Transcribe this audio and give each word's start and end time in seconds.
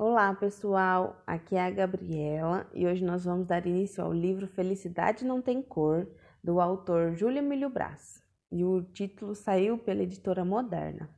Olá 0.00 0.32
pessoal, 0.32 1.20
aqui 1.26 1.56
é 1.56 1.66
a 1.66 1.70
Gabriela 1.72 2.68
e 2.72 2.86
hoje 2.86 3.04
nós 3.04 3.24
vamos 3.24 3.48
dar 3.48 3.66
início 3.66 4.00
ao 4.04 4.12
livro 4.12 4.46
Felicidade 4.46 5.24
Não 5.24 5.42
Tem 5.42 5.60
Cor, 5.60 6.06
do 6.42 6.60
autor 6.60 7.16
Júlio 7.16 7.38
Emílio 7.38 7.68
Brás, 7.68 8.22
e 8.48 8.64
o 8.64 8.80
título 8.80 9.34
saiu 9.34 9.76
pela 9.76 10.04
editora 10.04 10.44
Moderna. 10.44 11.10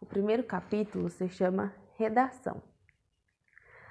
O 0.00 0.04
primeiro 0.04 0.42
capítulo 0.42 1.08
se 1.10 1.28
chama 1.28 1.72
Redação. 1.96 2.60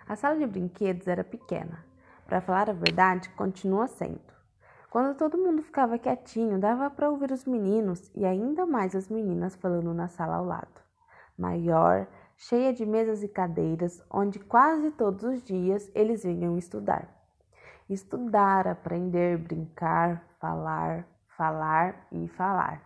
A 0.06 0.18
sala 0.18 0.38
de 0.38 0.46
brinquedos 0.46 1.08
era 1.08 1.24
pequena, 1.24 1.86
para 2.26 2.42
falar 2.42 2.70
a 2.70 2.74
verdade, 2.74 3.30
continua 3.30 3.88
sendo. 3.88 4.20
Quando 4.90 5.16
todo 5.16 5.38
mundo 5.38 5.64
ficava 5.64 5.98
quietinho, 5.98 6.60
dava 6.60 6.90
para 6.90 7.10
ouvir 7.10 7.32
os 7.32 7.46
meninos 7.46 8.12
e 8.14 8.26
ainda 8.26 8.66
mais 8.66 8.94
as 8.94 9.08
meninas 9.08 9.56
falando 9.56 9.94
na 9.94 10.10
sala 10.10 10.36
ao 10.36 10.44
lado. 10.44 10.82
Maior, 11.38 12.08
cheia 12.42 12.74
de 12.74 12.86
mesas 12.86 13.22
e 13.22 13.28
cadeiras, 13.28 14.04
onde 14.10 14.40
quase 14.40 14.90
todos 14.92 15.24
os 15.24 15.44
dias 15.44 15.92
eles 15.94 16.24
vinham 16.24 16.58
estudar. 16.58 17.08
Estudar, 17.88 18.68
aprender, 18.68 19.38
brincar, 19.38 20.26
falar, 20.40 21.08
falar 21.38 22.08
e 22.12 22.28
falar. 22.30 22.82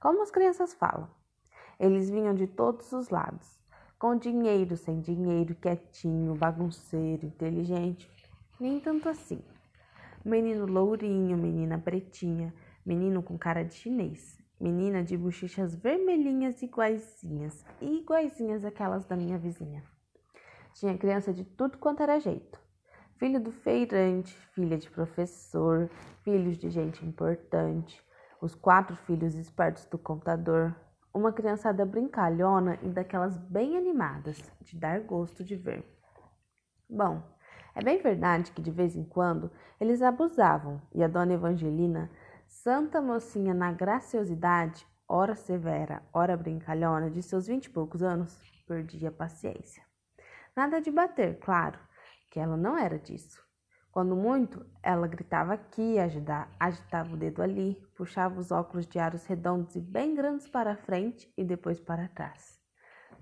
Como 0.00 0.22
as 0.22 0.30
crianças 0.30 0.72
falam. 0.72 1.08
Eles 1.78 2.08
vinham 2.08 2.34
de 2.34 2.46
todos 2.46 2.92
os 2.92 3.10
lados, 3.10 3.60
com 3.98 4.16
dinheiro, 4.16 4.74
sem 4.76 5.00
dinheiro, 5.00 5.54
quietinho, 5.56 6.34
bagunceiro, 6.34 7.26
inteligente, 7.26 8.10
nem 8.58 8.80
tanto 8.80 9.08
assim. 9.08 9.42
Menino 10.24 10.64
lourinho, 10.64 11.36
menina 11.36 11.76
pretinha, 11.76 12.54
menino 12.86 13.22
com 13.22 13.36
cara 13.36 13.62
de 13.64 13.74
chinês, 13.74 14.38
menina 14.64 15.04
de 15.04 15.14
bochechas 15.14 15.74
vermelhinhas 15.74 16.62
iguaizinhas, 16.62 17.62
iguaizinhas 17.82 18.64
aquelas 18.64 19.04
da 19.04 19.14
minha 19.14 19.36
vizinha. 19.36 19.84
Tinha 20.72 20.96
criança 20.96 21.34
de 21.34 21.44
tudo 21.44 21.76
quanto 21.76 22.02
era 22.02 22.18
jeito. 22.18 22.58
Filho 23.18 23.38
do 23.38 23.52
feirante, 23.52 24.34
filha 24.54 24.78
de 24.78 24.88
professor, 24.88 25.90
filhos 26.22 26.56
de 26.56 26.70
gente 26.70 27.04
importante, 27.04 28.02
os 28.40 28.54
quatro 28.54 28.96
filhos 28.96 29.34
espertos 29.34 29.84
do 29.84 29.98
contador, 29.98 30.74
uma 31.12 31.30
criançada 31.30 31.84
brincalhona 31.84 32.78
e 32.82 32.88
daquelas 32.88 33.36
bem 33.36 33.76
animadas, 33.76 34.50
de 34.62 34.78
dar 34.78 34.98
gosto 35.00 35.44
de 35.44 35.56
ver. 35.56 35.84
Bom, 36.88 37.22
é 37.74 37.82
bem 37.82 38.00
verdade 38.00 38.50
que 38.50 38.62
de 38.62 38.70
vez 38.70 38.96
em 38.96 39.04
quando 39.04 39.50
eles 39.78 40.00
abusavam 40.00 40.80
e 40.94 41.04
a 41.04 41.08
dona 41.08 41.34
Evangelina 41.34 42.10
Santa 42.62 43.02
mocinha 43.02 43.52
na 43.52 43.72
graciosidade, 43.72 44.86
ora 45.08 45.34
severa, 45.34 46.02
ora 46.14 46.36
brincalhona, 46.36 47.10
de 47.10 47.20
seus 47.20 47.48
vinte 47.48 47.66
e 47.66 47.70
poucos 47.70 48.00
anos, 48.00 48.40
perdia 48.66 49.08
a 49.08 49.12
paciência. 49.12 49.82
Nada 50.56 50.80
de 50.80 50.90
bater, 50.90 51.40
claro, 51.40 51.78
que 52.30 52.38
ela 52.38 52.56
não 52.56 52.78
era 52.78 52.96
disso. 52.96 53.42
Quando 53.90 54.14
muito, 54.14 54.64
ela 54.82 55.08
gritava 55.08 55.52
aqui, 55.52 55.96
agitava 55.98 57.12
o 57.12 57.16
dedo 57.16 57.42
ali, 57.42 57.74
puxava 57.96 58.38
os 58.38 58.52
óculos 58.52 58.86
de 58.86 59.00
aros 59.00 59.26
redondos 59.26 59.74
e 59.74 59.80
bem 59.80 60.14
grandes 60.14 60.48
para 60.48 60.76
frente 60.76 61.30
e 61.36 61.44
depois 61.44 61.80
para 61.80 62.08
trás. 62.08 62.62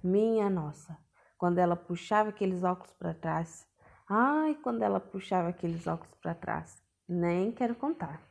Minha 0.04 0.50
nossa, 0.50 0.96
quando 1.38 1.58
ela 1.58 1.74
puxava 1.74 2.28
aqueles 2.28 2.62
óculos 2.62 2.92
para 2.92 3.14
trás, 3.14 3.66
ai, 4.08 4.54
quando 4.62 4.82
ela 4.82 5.00
puxava 5.00 5.48
aqueles 5.48 5.86
óculos 5.86 6.14
para 6.16 6.34
trás, 6.34 6.82
nem 7.08 7.50
quero 7.50 7.74
contar. 7.74 8.30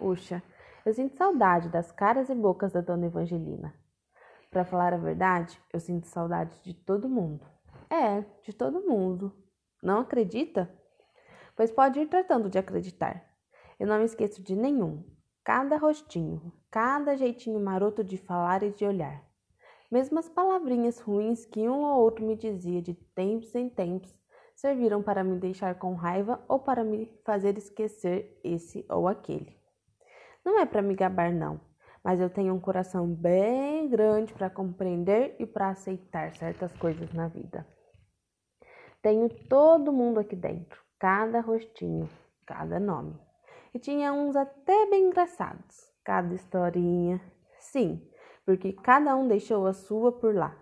Puxa, 0.00 0.42
eu 0.86 0.94
sinto 0.94 1.14
saudade 1.14 1.68
das 1.68 1.92
caras 1.92 2.30
e 2.30 2.34
bocas 2.34 2.72
da 2.72 2.80
dona 2.80 3.04
Evangelina. 3.04 3.74
Para 4.50 4.64
falar 4.64 4.94
a 4.94 4.96
verdade, 4.96 5.60
eu 5.70 5.78
sinto 5.78 6.06
saudade 6.06 6.58
de 6.62 6.72
todo 6.72 7.06
mundo. 7.06 7.46
É, 7.90 8.24
de 8.42 8.54
todo 8.54 8.80
mundo. 8.80 9.30
Não 9.82 10.00
acredita? 10.00 10.70
Pois 11.54 11.70
pode 11.70 12.00
ir 12.00 12.08
tratando 12.08 12.48
de 12.48 12.56
acreditar. 12.56 13.22
Eu 13.78 13.86
não 13.86 13.98
me 13.98 14.06
esqueço 14.06 14.42
de 14.42 14.56
nenhum. 14.56 15.04
Cada 15.44 15.76
rostinho, 15.76 16.50
cada 16.70 17.14
jeitinho 17.14 17.60
maroto 17.60 18.02
de 18.02 18.16
falar 18.16 18.62
e 18.62 18.72
de 18.72 18.86
olhar. 18.86 19.22
Mesmo 19.90 20.18
as 20.18 20.30
palavrinhas 20.30 20.98
ruins 20.98 21.44
que 21.44 21.68
um 21.68 21.82
ou 21.82 22.00
outro 22.00 22.24
me 22.24 22.36
dizia 22.36 22.80
de 22.80 22.94
tempos 22.94 23.54
em 23.54 23.68
tempos 23.68 24.18
serviram 24.56 25.02
para 25.02 25.22
me 25.22 25.38
deixar 25.38 25.78
com 25.78 25.92
raiva 25.92 26.42
ou 26.48 26.58
para 26.58 26.82
me 26.82 27.04
fazer 27.22 27.58
esquecer 27.58 28.40
esse 28.42 28.86
ou 28.88 29.06
aquele. 29.06 29.59
Não 30.50 30.58
é 30.58 30.66
para 30.66 30.82
me 30.82 30.96
gabar, 30.96 31.32
não, 31.32 31.60
mas 32.02 32.20
eu 32.20 32.28
tenho 32.28 32.52
um 32.52 32.58
coração 32.58 33.06
bem 33.06 33.88
grande 33.88 34.34
para 34.34 34.50
compreender 34.50 35.36
e 35.38 35.46
para 35.46 35.68
aceitar 35.68 36.32
certas 36.32 36.76
coisas 36.76 37.12
na 37.12 37.28
vida. 37.28 37.64
Tenho 39.00 39.28
todo 39.48 39.92
mundo 39.92 40.18
aqui 40.18 40.34
dentro, 40.34 40.82
cada 40.98 41.40
rostinho, 41.40 42.10
cada 42.44 42.80
nome. 42.80 43.16
E 43.72 43.78
tinha 43.78 44.12
uns 44.12 44.34
até 44.34 44.90
bem 44.90 45.04
engraçados, 45.04 45.88
cada 46.02 46.34
historinha. 46.34 47.20
Sim, 47.60 48.04
porque 48.44 48.72
cada 48.72 49.14
um 49.14 49.28
deixou 49.28 49.68
a 49.68 49.72
sua 49.72 50.10
por 50.10 50.34
lá. 50.34 50.58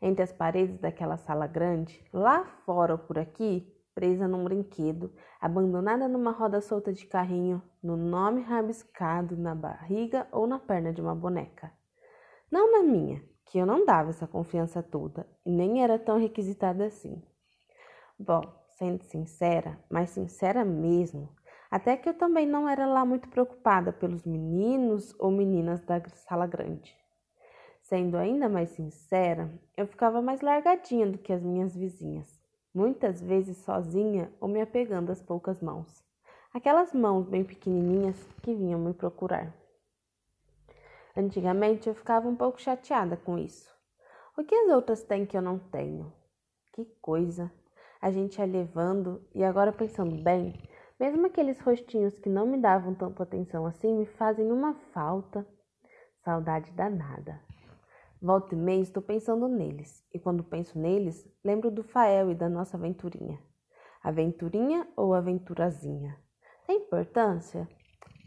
Entre 0.00 0.22
as 0.22 0.32
paredes 0.32 0.78
daquela 0.78 1.16
sala 1.16 1.48
grande, 1.48 2.08
lá 2.12 2.44
fora 2.64 2.92
ou 2.92 2.98
por 3.00 3.18
aqui, 3.18 3.73
presa 3.94 4.26
num 4.26 4.42
brinquedo, 4.44 5.12
abandonada 5.40 6.08
numa 6.08 6.32
roda 6.32 6.60
solta 6.60 6.92
de 6.92 7.06
carrinho, 7.06 7.62
no 7.82 7.96
nome 7.96 8.42
rabiscado 8.42 9.36
na 9.36 9.54
barriga 9.54 10.26
ou 10.32 10.46
na 10.46 10.58
perna 10.58 10.92
de 10.92 11.00
uma 11.00 11.14
boneca. 11.14 11.72
Não 12.50 12.72
na 12.72 12.82
minha, 12.82 13.22
que 13.46 13.58
eu 13.58 13.64
não 13.64 13.86
dava 13.86 14.10
essa 14.10 14.26
confiança 14.26 14.82
toda 14.82 15.26
e 15.46 15.50
nem 15.50 15.82
era 15.82 15.98
tão 15.98 16.18
requisitada 16.18 16.86
assim. 16.86 17.22
Bom, 18.18 18.42
sendo 18.70 19.02
sincera, 19.04 19.78
mas 19.88 20.10
sincera 20.10 20.64
mesmo, 20.64 21.28
até 21.70 21.96
que 21.96 22.08
eu 22.08 22.14
também 22.14 22.46
não 22.46 22.68
era 22.68 22.86
lá 22.86 23.04
muito 23.04 23.28
preocupada 23.28 23.92
pelos 23.92 24.24
meninos 24.24 25.14
ou 25.18 25.30
meninas 25.30 25.80
da 25.84 26.00
sala 26.08 26.46
grande. 26.46 26.96
Sendo 27.82 28.16
ainda 28.16 28.48
mais 28.48 28.70
sincera, 28.70 29.52
eu 29.76 29.86
ficava 29.86 30.22
mais 30.22 30.40
largadinha 30.40 31.06
do 31.06 31.18
que 31.18 31.32
as 31.32 31.42
minhas 31.42 31.76
vizinhas 31.76 32.43
muitas 32.74 33.20
vezes 33.20 33.58
sozinha 33.58 34.32
ou 34.40 34.48
me 34.48 34.60
apegando 34.60 35.12
às 35.12 35.22
poucas 35.22 35.62
mãos, 35.62 36.04
aquelas 36.52 36.92
mãos 36.92 37.26
bem 37.26 37.44
pequenininhas 37.44 38.16
que 38.42 38.54
vinham 38.54 38.80
me 38.80 38.92
procurar. 38.92 39.54
Antigamente 41.16 41.88
eu 41.88 41.94
ficava 41.94 42.28
um 42.28 42.34
pouco 42.34 42.60
chateada 42.60 43.16
com 43.16 43.38
isso. 43.38 43.72
O 44.36 44.42
que 44.42 44.54
as 44.54 44.70
outras 44.70 45.04
têm 45.04 45.24
que 45.24 45.36
eu 45.36 45.42
não 45.42 45.58
tenho? 45.58 46.12
Que 46.72 46.84
coisa! 47.00 47.52
A 48.02 48.10
gente 48.10 48.38
ia 48.38 48.44
levando 48.44 49.24
e 49.32 49.44
agora 49.44 49.72
pensando 49.72 50.20
bem, 50.22 50.60
mesmo 50.98 51.26
aqueles 51.26 51.60
rostinhos 51.60 52.18
que 52.18 52.28
não 52.28 52.46
me 52.46 52.58
davam 52.58 52.94
tanta 52.94 53.22
atenção 53.22 53.64
assim 53.64 53.96
me 53.96 54.06
fazem 54.06 54.50
uma 54.50 54.74
falta. 54.92 55.46
Saudade 56.24 56.72
danada. 56.72 57.40
Volta 58.24 58.54
e 58.54 58.56
meia 58.56 58.80
estou 58.80 59.02
pensando 59.02 59.46
neles, 59.46 60.02
e 60.10 60.18
quando 60.18 60.42
penso 60.42 60.78
neles, 60.78 61.28
lembro 61.44 61.70
do 61.70 61.82
Fael 61.82 62.30
e 62.30 62.34
da 62.34 62.48
nossa 62.48 62.74
aventurinha. 62.74 63.38
Aventurinha 64.02 64.88
ou 64.96 65.12
aventurazinha? 65.12 66.16
Tem 66.66 66.78
importância? 66.78 67.68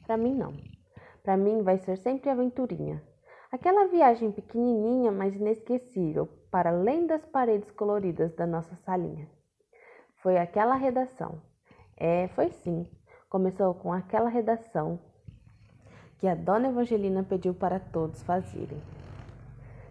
Para 0.05 0.15
mim, 0.15 0.35
não. 0.35 0.53
Para 1.23 1.35
mim, 1.35 1.63
vai 1.63 1.79
ser 1.79 1.97
sempre 1.97 2.29
aventurinha. 2.29 3.01
Aquela 3.51 3.87
viagem 3.87 4.31
pequenininha, 4.31 5.11
mas 5.11 5.35
inesquecível, 5.35 6.29
para 6.51 6.69
além 6.69 7.07
das 7.07 7.25
paredes 7.25 7.71
coloridas 7.71 8.35
da 8.35 8.45
nossa 8.45 8.75
salinha. 8.85 9.27
Foi 10.17 10.37
aquela 10.37 10.75
redação. 10.75 11.41
É, 11.95 12.27
foi 12.35 12.51
sim. 12.51 12.87
Começou 13.31 13.73
com 13.73 13.91
aquela 13.91 14.29
redação 14.29 14.99
que 16.19 16.27
a 16.27 16.35
dona 16.35 16.67
Evangelina 16.67 17.23
pediu 17.23 17.55
para 17.55 17.79
todos 17.79 18.21
fazerem. 18.21 18.79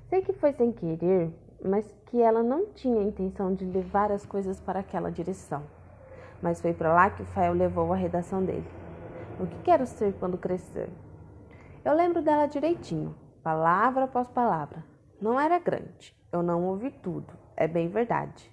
Sei 0.09 0.23
que 0.23 0.33
foi 0.33 0.53
sem 0.53 0.71
querer, 0.71 1.33
mas 1.65 1.85
que 2.07 2.23
ela 2.23 2.41
não 2.41 2.67
tinha 2.67 3.03
intenção 3.03 3.53
de 3.53 3.65
levar 3.65 4.13
as 4.13 4.25
coisas 4.25 4.61
para 4.61 4.79
aquela 4.79 5.11
direção. 5.11 5.65
Mas 6.41 6.61
foi 6.61 6.73
para 6.73 6.95
lá 6.95 7.11
que 7.11 7.23
o 7.23 7.27
Fael 7.27 7.55
levou 7.55 7.93
a 7.93 7.97
redação 7.97 8.45
dele. 8.45 8.69
O 9.41 9.47
que 9.49 9.59
quero 9.65 9.85
ser 9.85 10.15
quando 10.15 10.39
crescer? 10.39 10.89
Eu 11.85 11.93
lembro 11.93 12.23
dela 12.23 12.47
direitinho, 12.47 13.17
palavra 13.43 14.05
após 14.05 14.29
palavra. 14.29 14.85
Não 15.21 15.41
era 15.41 15.59
grande, 15.59 16.17
eu 16.31 16.41
não 16.41 16.65
ouvi 16.67 16.91
tudo, 16.91 17.33
é 17.57 17.67
bem 17.67 17.89
verdade. 17.89 18.49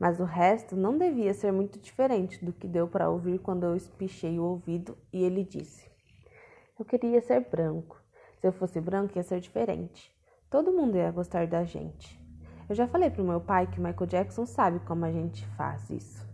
Mas 0.00 0.18
o 0.18 0.24
resto 0.24 0.74
não 0.74 0.98
devia 0.98 1.32
ser 1.34 1.52
muito 1.52 1.78
diferente 1.78 2.44
do 2.44 2.52
que 2.52 2.66
deu 2.66 2.88
para 2.88 3.08
ouvir 3.08 3.38
quando 3.38 3.64
eu 3.64 3.76
espichei 3.76 4.40
o 4.40 4.44
ouvido 4.44 4.98
e 5.12 5.22
ele 5.22 5.44
disse: 5.44 5.88
Eu 6.78 6.84
queria 6.84 7.20
ser 7.20 7.48
branco. 7.48 8.02
Se 8.40 8.46
eu 8.46 8.52
fosse 8.52 8.80
branco, 8.80 9.16
ia 9.16 9.22
ser 9.22 9.40
diferente. 9.40 10.15
Todo 10.56 10.72
mundo 10.72 10.96
ia 10.96 11.10
gostar 11.10 11.46
da 11.46 11.64
gente. 11.64 12.18
Eu 12.66 12.74
já 12.74 12.88
falei 12.88 13.10
pro 13.10 13.22
meu 13.22 13.38
pai 13.38 13.66
que 13.66 13.78
o 13.78 13.82
Michael 13.82 14.06
Jackson 14.06 14.46
sabe 14.46 14.80
como 14.86 15.04
a 15.04 15.12
gente 15.12 15.46
faz 15.48 15.90
isso. 15.90 16.26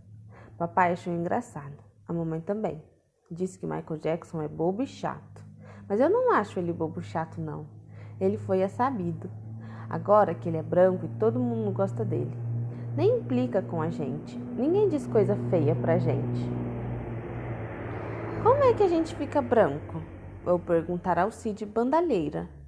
Papai 0.57 0.93
achou 0.93 1.11
engraçado. 1.11 1.75
A 2.07 2.13
mamãe 2.13 2.39
também. 2.39 2.81
Disse 3.29 3.59
que 3.59 3.65
Michael 3.65 3.99
Jackson 3.99 4.41
é 4.41 4.47
bobo 4.47 4.81
e 4.81 4.87
chato. 4.87 5.43
Mas 5.89 5.99
eu 5.99 6.09
não 6.09 6.31
acho 6.31 6.57
ele 6.57 6.71
bobo 6.71 7.01
e 7.01 7.03
chato, 7.03 7.41
não. 7.41 7.67
Ele 8.17 8.37
foi 8.37 8.65
sabido. 8.69 9.29
Agora 9.89 10.33
que 10.33 10.47
ele 10.47 10.55
é 10.55 10.63
branco 10.63 11.03
e 11.03 11.19
todo 11.19 11.37
mundo 11.37 11.73
gosta 11.73 12.05
dele. 12.05 12.31
Nem 12.95 13.17
implica 13.17 13.61
com 13.61 13.81
a 13.81 13.89
gente. 13.89 14.37
Ninguém 14.37 14.87
diz 14.87 15.05
coisa 15.05 15.35
feia 15.49 15.75
pra 15.75 15.99
gente. 15.99 16.49
Como 18.41 18.63
é 18.63 18.73
que 18.73 18.83
a 18.83 18.87
gente 18.87 19.13
fica 19.17 19.41
branco? 19.41 20.01
Vou 20.45 20.59
perguntar 20.59 21.19
ao 21.19 21.29
Cid 21.29 21.65
Bandalheira. 21.65 22.62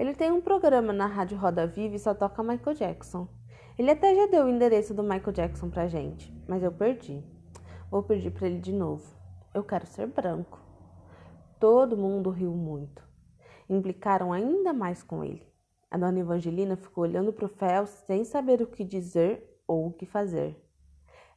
Ele 0.00 0.14
tem 0.14 0.32
um 0.32 0.40
programa 0.40 0.94
na 0.94 1.04
Rádio 1.04 1.36
Roda 1.36 1.66
Viva 1.66 1.94
e 1.94 1.98
só 1.98 2.14
toca 2.14 2.42
Michael 2.42 2.74
Jackson. 2.74 3.28
Ele 3.78 3.90
até 3.90 4.14
já 4.14 4.28
deu 4.28 4.46
o 4.46 4.48
endereço 4.48 4.94
do 4.94 5.02
Michael 5.02 5.32
Jackson 5.32 5.68
pra 5.68 5.88
gente, 5.88 6.34
mas 6.48 6.62
eu 6.62 6.72
perdi. 6.72 7.22
Vou 7.90 8.02
pedir 8.02 8.30
para 8.30 8.46
ele 8.46 8.60
de 8.60 8.72
novo. 8.72 9.04
Eu 9.52 9.62
quero 9.62 9.86
ser 9.86 10.06
branco. 10.06 10.58
Todo 11.60 11.98
mundo 11.98 12.30
riu 12.30 12.54
muito. 12.54 13.06
Implicaram 13.68 14.32
ainda 14.32 14.72
mais 14.72 15.02
com 15.02 15.22
ele. 15.22 15.46
A 15.90 15.98
dona 15.98 16.20
Evangelina 16.20 16.78
ficou 16.78 17.04
olhando 17.04 17.30
para 17.30 17.44
o 17.44 17.50
Fel 17.50 17.86
sem 17.86 18.24
saber 18.24 18.62
o 18.62 18.66
que 18.66 18.82
dizer 18.82 19.60
ou 19.68 19.88
o 19.88 19.92
que 19.92 20.06
fazer. 20.06 20.56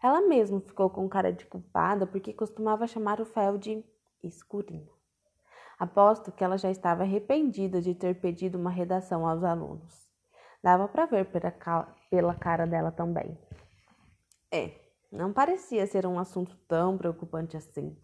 Ela 0.01 0.21
mesma 0.21 0.62
ficou 0.62 0.89
com 0.89 1.10
cara 1.10 1.33
de 1.33 1.45
culpada 1.45 2.07
porque 2.07 2.31
costumava 2.31 2.88
chamar 2.88 3.19
o 3.19 3.25
Fel 3.25 3.57
de 3.57 3.83
escurinho. 4.24 4.92
Aposto 5.79 6.31
que 6.31 6.43
ela 6.43 6.57
já 6.57 6.69
estava 6.69 7.03
arrependida 7.03 7.81
de 7.81 7.93
ter 7.95 8.19
pedido 8.19 8.57
uma 8.57 8.69
redação 8.69 9.27
aos 9.27 9.43
alunos. 9.43 10.07
Dava 10.63 10.87
para 10.87 11.05
ver 11.05 11.27
pela 12.09 12.33
cara 12.35 12.65
dela 12.65 12.91
também. 12.91 13.37
É, 14.51 14.71
não 15.11 15.33
parecia 15.33 15.85
ser 15.85 16.05
um 16.05 16.17
assunto 16.17 16.55
tão 16.67 16.97
preocupante 16.97 17.57
assim. 17.57 17.97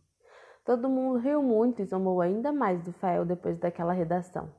Todo 0.66 0.90
mundo 0.90 1.20
riu 1.20 1.42
muito 1.42 1.82
e 1.82 1.86
zombou 1.86 2.22
ainda 2.22 2.52
mais 2.52 2.84
do 2.84 2.92
Fael 2.94 3.26
depois 3.26 3.58
daquela 3.58 3.94
redação. 3.94 4.54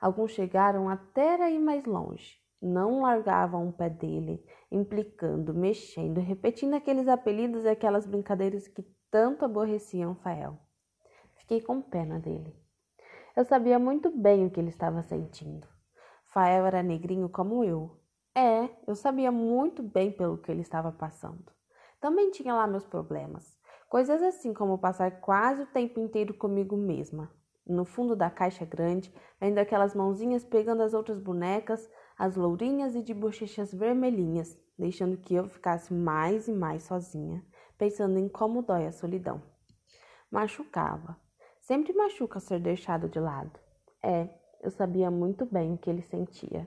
Alguns 0.00 0.32
chegaram 0.32 0.88
até 0.88 1.50
ir 1.50 1.58
mais 1.58 1.84
longe. 1.84 2.38
Não 2.60 3.02
largavam 3.02 3.68
o 3.68 3.72
pé 3.72 3.88
dele, 3.88 4.44
implicando, 4.70 5.54
mexendo, 5.54 6.20
repetindo 6.20 6.74
aqueles 6.74 7.06
apelidos 7.06 7.64
e 7.64 7.68
aquelas 7.68 8.06
brincadeiras 8.06 8.66
que 8.66 8.82
tanto 9.10 9.44
aborreciam 9.44 10.16
Fael. 10.16 10.58
Fiquei 11.48 11.62
com 11.62 11.80
pena 11.80 12.20
dele. 12.20 12.54
Eu 13.34 13.42
sabia 13.42 13.78
muito 13.78 14.10
bem 14.10 14.44
o 14.44 14.50
que 14.50 14.60
ele 14.60 14.68
estava 14.68 15.02
sentindo. 15.02 15.66
Fael 16.26 16.66
era 16.66 16.82
negrinho 16.82 17.26
como 17.26 17.64
eu. 17.64 17.98
É, 18.34 18.68
eu 18.86 18.94
sabia 18.94 19.32
muito 19.32 19.82
bem 19.82 20.12
pelo 20.12 20.36
que 20.36 20.52
ele 20.52 20.60
estava 20.60 20.92
passando. 20.92 21.50
Também 21.98 22.30
tinha 22.30 22.54
lá 22.54 22.66
meus 22.66 22.84
problemas. 22.84 23.56
Coisas 23.88 24.20
assim 24.20 24.52
como 24.52 24.76
passar 24.76 25.22
quase 25.22 25.62
o 25.62 25.66
tempo 25.68 25.98
inteiro 25.98 26.34
comigo 26.34 26.76
mesma. 26.76 27.32
No 27.66 27.86
fundo 27.86 28.14
da 28.14 28.28
caixa 28.28 28.66
grande, 28.66 29.10
ainda 29.40 29.62
aquelas 29.62 29.94
mãozinhas 29.94 30.44
pegando 30.44 30.82
as 30.82 30.92
outras 30.92 31.18
bonecas, 31.18 31.90
as 32.18 32.36
lourinhas 32.36 32.94
e 32.94 33.00
de 33.00 33.14
bochechas 33.14 33.72
vermelhinhas, 33.72 34.54
deixando 34.78 35.16
que 35.16 35.34
eu 35.34 35.48
ficasse 35.48 35.94
mais 35.94 36.46
e 36.46 36.52
mais 36.52 36.82
sozinha, 36.82 37.42
pensando 37.78 38.18
em 38.18 38.28
como 38.28 38.60
dói 38.60 38.84
a 38.84 38.92
solidão. 38.92 39.40
Machucava. 40.30 41.16
Sempre 41.68 41.92
machuca 41.92 42.40
ser 42.40 42.60
deixado 42.60 43.10
de 43.10 43.20
lado. 43.20 43.52
É, 44.02 44.26
eu 44.62 44.70
sabia 44.70 45.10
muito 45.10 45.44
bem 45.44 45.74
o 45.74 45.76
que 45.76 45.90
ele 45.90 46.00
sentia. 46.00 46.66